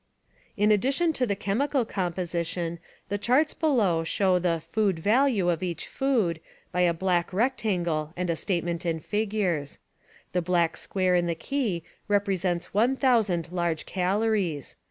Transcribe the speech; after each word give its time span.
In 0.57 0.71
addition 0.71 1.13
to 1.13 1.27
the 1.27 1.35
chemical 1.35 1.85
composition, 1.85 2.79
the 3.09 3.19
charts 3.19 3.53
show 4.09 4.39
the 4.39 4.59
food 4.59 4.97
value 4.97 5.47
of 5.47 5.61
each 5.61 5.85
food 5.87 6.39
by 6.71 6.81
a 6.81 6.91
black 6.91 7.31
rectangle 7.31 8.11
and 8.17 8.27
a 8.27 8.35
statement 8.35 8.83
in 8.83 8.99
figures. 8.99 9.77
The 10.33 10.41
black 10.41 10.75
square 10.75 11.13
in 11.15 11.27
the 11.27 11.35
key 11.35 11.83
represents 12.07 12.73
one 12.73 12.95
thousand 12.95 13.51
large 13.51 13.85
calories. 13.85 14.75